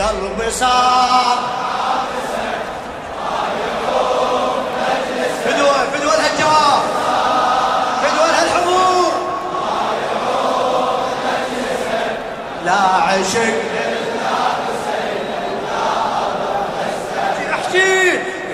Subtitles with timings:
[0.00, 1.38] قلبي صار.
[12.64, 13.54] لا عشق.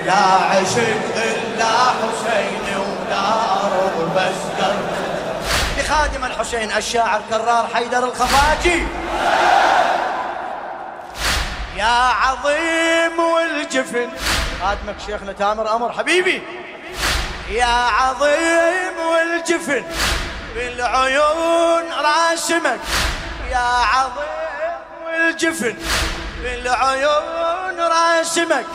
[0.05, 0.13] لا
[0.51, 0.79] عشق
[1.15, 3.25] إلا حسين ولا
[3.63, 4.39] ارض بس
[5.77, 8.87] لخادم الحسين الشاعر كرار حيدر الخفاجي.
[11.87, 14.09] يا عظيم والجفن.
[14.61, 15.91] خادمك شيخنا تامر أمر.
[15.91, 16.41] حبيبي
[17.49, 17.65] يا
[17.99, 19.83] عظيم والجفن.
[20.55, 22.79] بالعيون راسمك
[23.51, 25.75] يا عظيم والجفن.
[26.43, 28.65] بالعيون راسمك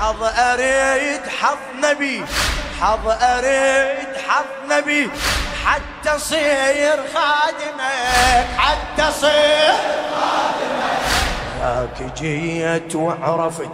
[0.00, 2.24] حظ أريد حظ نبي.
[2.80, 5.10] حظ أريد حظ نبي.
[5.66, 8.46] حتى صير خادمك.
[8.58, 9.53] حتى صير
[12.00, 13.70] ياك جيت وعرفت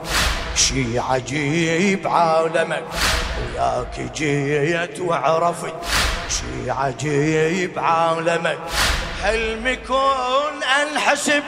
[0.54, 2.84] شي عجيب عالمك.
[3.38, 5.74] وياك جيت وعرفت
[6.28, 8.58] شي عجيب عالمك.
[9.24, 11.42] حلم يكون انحسب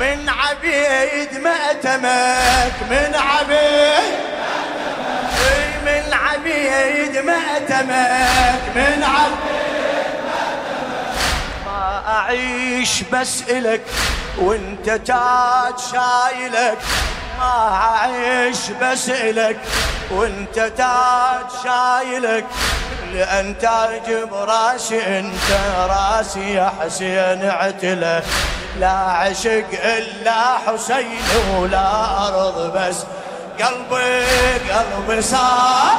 [0.00, 4.14] من عبيد مأتمك من عبيد
[5.86, 9.53] من عبيد مأتمك من عبيد
[12.14, 13.80] أعيش بس إلك
[14.38, 16.78] وإنت تاج شايلك.
[17.38, 19.60] ما أعيش بس إلك
[20.10, 22.46] وإنت تاج شايلك.
[23.12, 25.50] لأن تاج براسي إنت
[25.88, 28.22] راسي يا حسين اعتله
[28.80, 31.22] لا عشق إلا حسين
[31.56, 31.88] ولا
[32.28, 32.96] أرض بس.
[33.60, 34.24] قلبي
[34.72, 35.94] قلبي صار.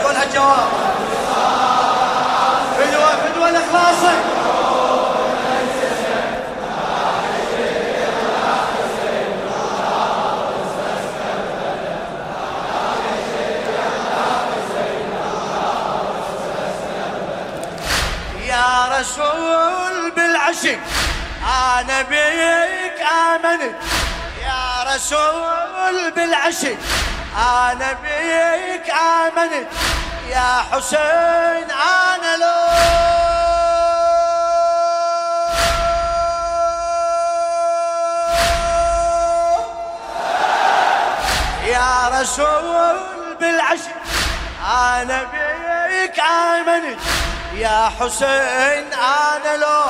[0.00, 0.79] يقولها جواب فدوة
[21.80, 23.74] أنا بيك امنت
[24.42, 26.76] يا رسول بالعشق
[27.36, 29.66] أنا بيك امنت
[30.28, 33.70] يا حسين أنا لو.
[41.66, 42.96] يا رسول
[43.40, 43.90] بالعشق
[44.66, 46.98] أنا بيك امنت
[47.54, 49.84] يا حسين أنا لو.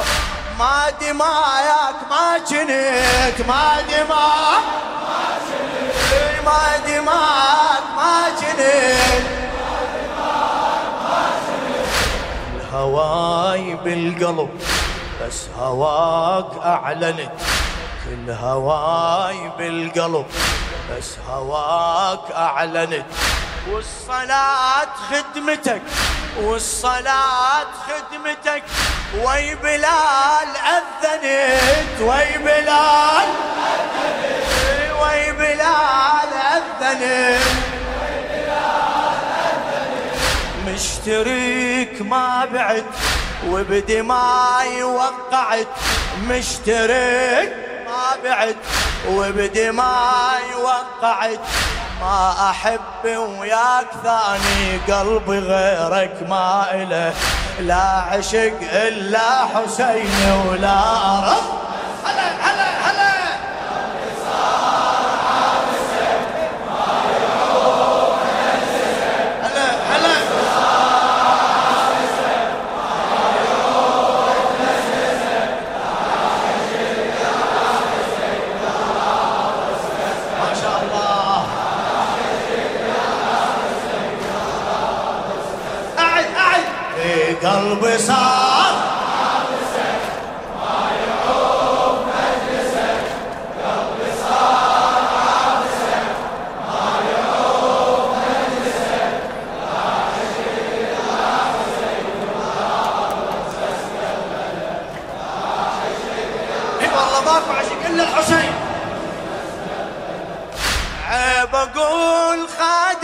[0.60, 4.65] ما دماياك ما جنت ما دماك
[6.44, 9.26] ما دماك ما جنت
[12.54, 14.50] الهواي بالقلب
[15.22, 17.32] بس هواك أعلنت.
[18.04, 20.27] كل هواي بالقلب
[20.91, 23.06] بس هواك أعلنت.
[23.71, 25.82] والصلاة خدمتك
[26.42, 28.62] والصلاة خدمتك.
[29.19, 33.28] وي بلال أذنت وي بلال
[35.03, 37.41] وي بلال أذنت.
[40.66, 42.84] مشتريك ما بعد
[43.48, 45.66] وبدماي وقعت.
[46.28, 47.56] مشترك
[47.87, 48.56] ما بعد
[49.09, 51.41] وبدماي وقعت.
[52.00, 57.15] ما أحب وياك ثاني قلبي غيرك ما إله.
[57.61, 60.11] لا عشق إلا حسين
[60.49, 60.78] ولا
[61.28, 61.59] أرض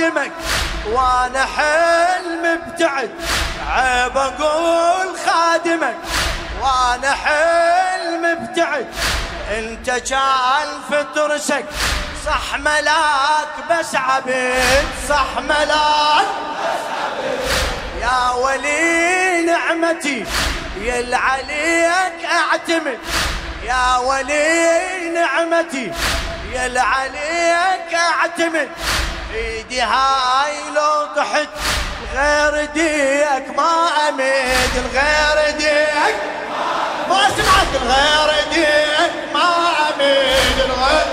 [0.07, 0.33] خادمك
[0.87, 3.11] وأنا حلم ابتعد
[3.71, 5.97] عيب أقول خادمك
[6.63, 8.87] وأنا حلم ابتعد
[9.51, 11.65] أنت كان فترسك
[12.27, 14.55] صح ملاك بس عبد
[15.09, 16.27] صح ملاك
[16.61, 17.41] بس عبد
[18.01, 20.25] يا ولي نعمتي
[20.81, 22.99] يل عليك أعتمد.
[23.65, 25.93] يا ولي نعمتي
[26.53, 28.69] يا عليك أعتمد.
[29.35, 31.49] ايدي هاي لو طحت
[32.15, 36.17] غير ديك ما امد غير ديك
[37.09, 41.07] ما سمعت غير ديك ما امد غير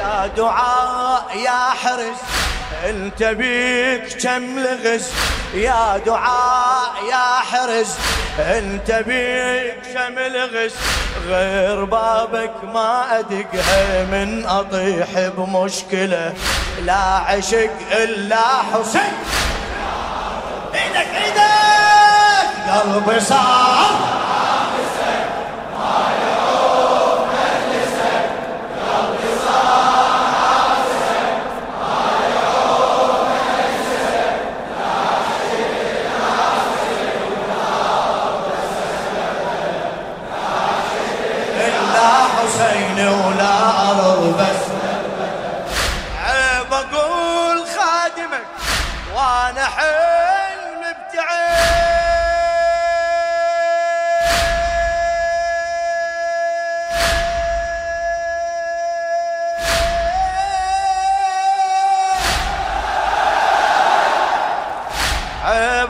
[0.00, 2.20] يا دعاء يا حرس
[2.84, 5.12] أنت بيك كم لغز.
[5.54, 7.98] يا دعاء يا حرس
[8.38, 10.72] انت بيك كم لغز
[11.28, 16.32] غير بابك ما ادقها من أطيح بمشكلة
[16.82, 19.12] لا عشق إلا حسين.
[20.74, 24.25] إيدك إيدك قلبي صار.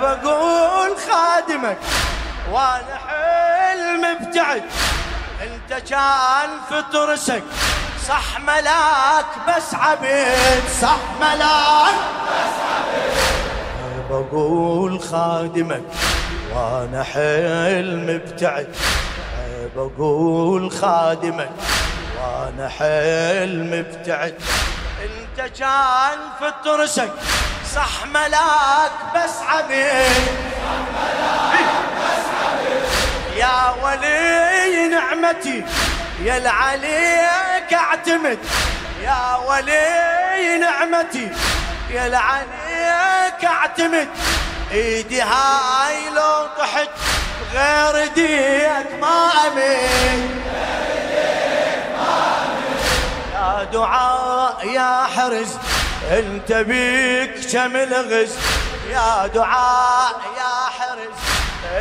[0.07, 1.79] عيب أقول خادمك
[2.53, 4.63] وأنا حلم ابتعد.
[5.43, 7.43] انت كان في ترسك
[8.09, 10.63] صح ملاك بس عبيد.
[10.83, 11.95] صح ملاك
[12.27, 14.09] بس عبيد.
[14.11, 15.83] بقول خادمك
[16.55, 18.77] وأنا حلم ابتعد.
[19.77, 21.51] بقول خادمك
[22.21, 24.35] وأنا حلم ابتعد.
[25.03, 27.13] انت كان في ترسك
[27.77, 30.37] صح ملاك بس عبيد
[33.37, 35.65] يا ولي نعمتي
[36.23, 38.39] يا العليك أعتمد.
[39.03, 41.29] يا ولي نعمتي
[41.91, 44.09] يا العليك أعتمد.
[44.73, 46.91] إيدي هاي لو طحت
[47.55, 50.45] غير ديك ما أمين.
[53.35, 55.59] يا دعاء يا حرز
[56.11, 58.35] انت بيك شمل غز
[58.91, 61.17] يا دعاء يا حرز.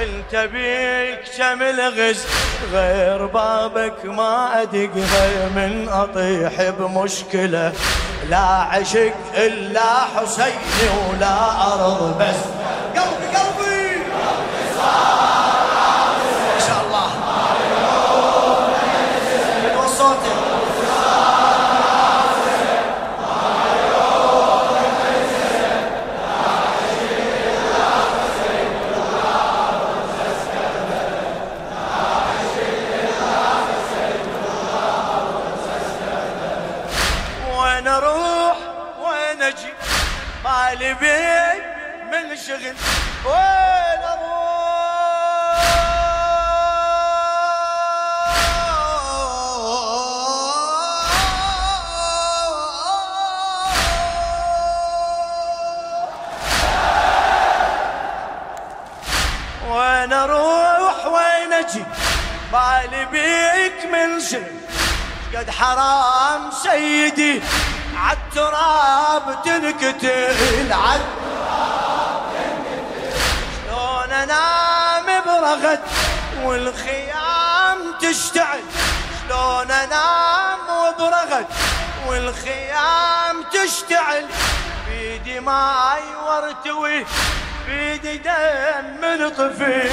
[0.02, 2.26] انت بيك شمل غز
[2.74, 5.50] غير بابك ما أدقها.
[5.56, 7.74] من أطيح بمشكلة
[8.30, 12.42] لا عشق إلا حسيني ولا أرض بس.
[13.00, 13.98] قلبي قلبي!
[14.78, 15.55] ما
[65.46, 67.42] قد حرام سيدي
[67.96, 72.22] عالتراب تنقتل عالتراب
[73.66, 75.80] شلون أنام برغد
[76.44, 78.60] والخيام تشتعل؟
[79.28, 81.46] شلون أنام وبرغد
[82.08, 84.26] والخيام تشتعل؟
[84.90, 87.06] بيدي ماي وارتوي
[87.68, 89.92] بيدي دم من طفل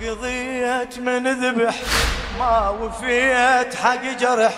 [0.00, 1.74] قضيت من ذبح
[2.38, 4.52] ما وفيت حق جرح.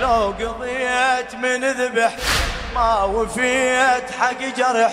[0.00, 2.16] لو قضيت من ذبح
[2.74, 4.92] ما وفيت حق جرح.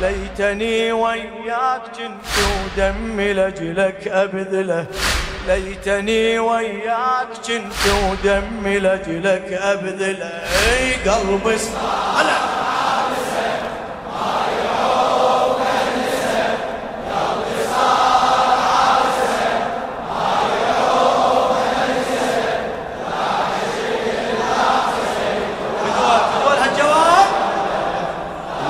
[0.00, 4.86] ليتني وياك كنت ودمي لجلك أبذله.
[5.46, 10.42] ليتني وياك كنت ودمي لجلك أبذله.
[11.06, 12.47] قلبي صار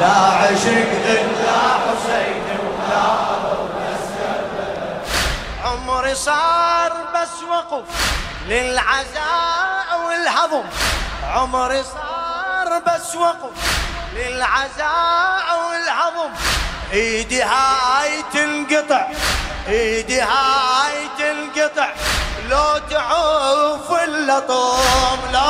[0.07, 3.05] عشق إلا حسين ولا
[5.65, 7.85] عمري صار بس وقف
[8.47, 10.67] للعزاء والهضم.
[11.35, 13.55] عمري صار بس وقف
[14.15, 15.19] للعزاء
[16.93, 19.07] إيدي هاي تنقطع
[19.69, 21.89] إيدي هاي تنقطع.
[22.49, 25.48] لو تعوف اللطوم لو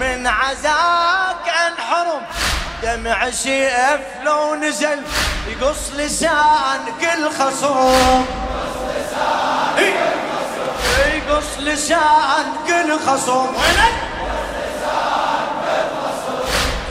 [0.00, 2.22] من عزاك انحرم
[2.82, 5.02] دمع سيف لو نزل
[5.48, 8.26] يقص لسان كل خصوم.
[11.14, 13.56] يقص لسان كل خصوم.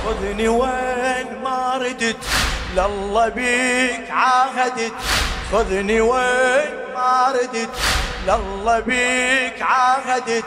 [0.06, 2.18] خذني وين ما ردت
[2.76, 4.94] لله بيك عاهدت.
[5.52, 7.70] خذني وين ما ردت.
[8.28, 10.46] لله بيك عاهدت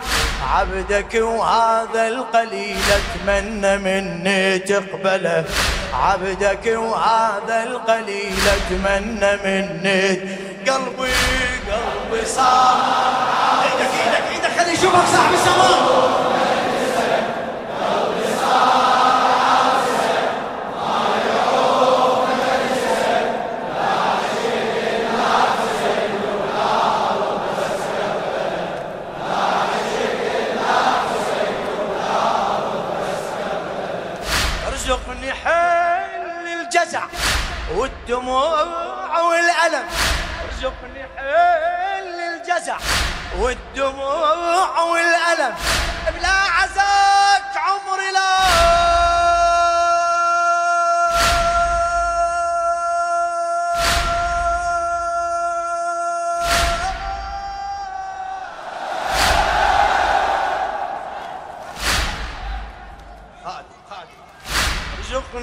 [0.54, 5.44] عبدك وهذا القليل أتمنى مني تقبله.
[5.94, 10.08] عبدك وهذا القليل أتمنى مني.
[10.68, 11.12] قلبي
[11.68, 12.76] قلبي صار.
[13.62, 16.21] إيدك إيدك إيدك خلي يشوفك صاحب السماء.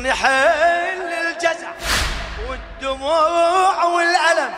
[0.10, 1.72] ارزقني حل الجزع
[2.50, 4.54] والدموع والألم.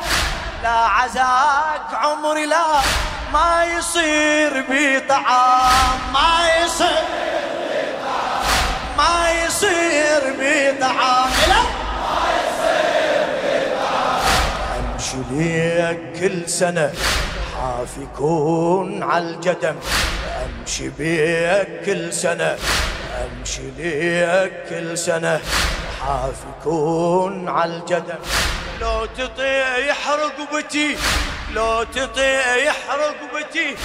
[0.63, 2.65] لا عزاك عمري لا
[3.33, 11.61] ما يصير بي طعام ما يصير بي طعام ما يصير بي طعام لا
[12.01, 16.91] ما يصير بي طعام أمشي ليك كل سنة
[17.57, 19.75] حاف يكون على الجدم.
[20.61, 22.57] أمشي بيك كل سنة
[23.59, 25.41] ليك كل سنة
[26.01, 28.19] حاف يكون على الجدم
[28.81, 30.97] لو تطيح رقبتي
[31.53, 33.75] لو تطيح رقبتي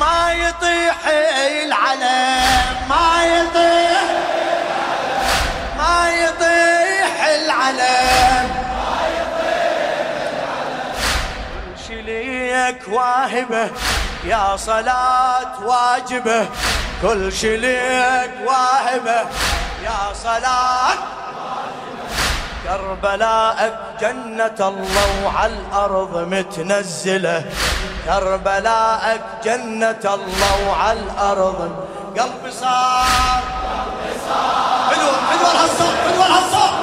[0.00, 4.02] ما يطيح العلم ما يطيح
[5.78, 8.48] ما يطيح العلم.
[11.50, 13.70] كل شي ليك واهبه
[14.24, 16.46] يا صلاة واجبة.
[17.02, 19.20] كل شي ليك واهبه
[19.84, 20.94] يا صلاة
[22.64, 27.44] كربلاءك جنة الله وعلى الأرض متنزلة.
[28.06, 31.58] كربلاءك جنة الله وعلى الأرض
[32.18, 33.42] قلبي صار.
[33.74, 36.73] قلبي صار حلو حلو الهالصوت حلو الهالصوت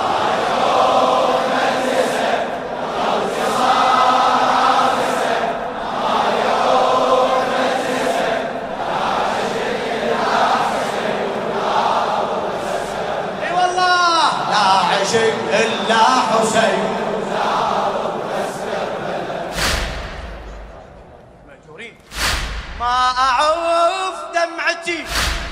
[24.41, 25.05] دمعتي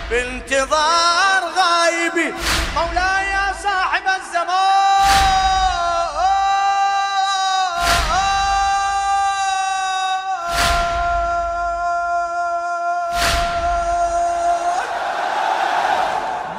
[0.09, 2.33] بانتظار غايبي.
[2.75, 4.49] مولاي يا صاحب الزمان.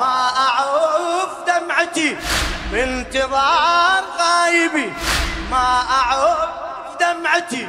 [0.01, 2.17] ما أعوف دمعتي
[2.73, 4.93] بانتظار غايبي.
[5.51, 6.49] ما أعوف
[7.01, 7.69] دمعتي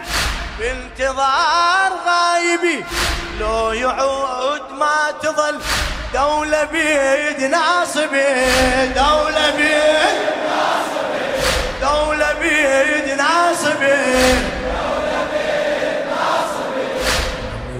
[0.61, 2.85] بانتظار غايبي
[3.39, 5.59] لو يعود ما تظل
[6.13, 8.33] دولة بيد ناصبي
[8.95, 11.25] دولة بيد ناصبي
[11.81, 14.35] دولة بيد ناصبي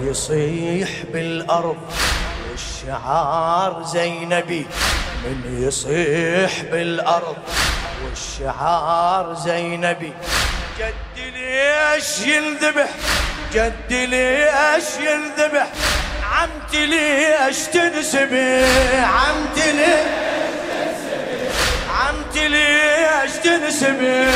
[0.02, 1.76] يصيح بالأرض
[2.50, 4.66] والشعار زينبي
[5.24, 7.36] من يصيح بالأرض
[8.04, 10.12] والشعار زينبي.
[10.78, 11.11] جدي
[11.52, 12.88] ليش ينذبح؟
[13.54, 15.66] جدي ليش ينذبح؟
[16.32, 18.64] عمتي ليش تنسبي
[19.04, 20.06] عمتي ليش
[22.00, 24.26] عمتي ليش تنسبي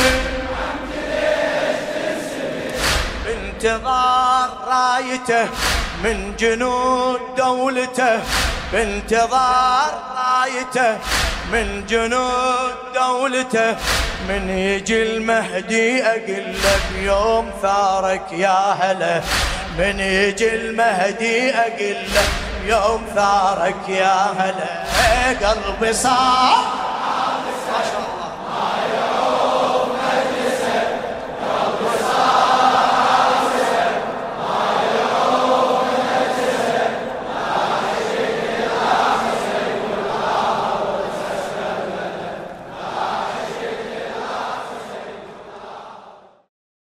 [3.25, 5.49] بانتظار رايته
[6.03, 8.19] من جنود دولته
[8.73, 10.97] بانتظار رايته
[11.51, 13.75] من جنود دولته
[14.29, 16.55] من يجي المهدي أقل
[16.93, 19.21] بيوم ثارك يا هلا.
[19.77, 22.27] من يجي المهدي أقله
[22.65, 25.47] يوم ثارك يا هلا.
[25.47, 26.57] قلبي صار.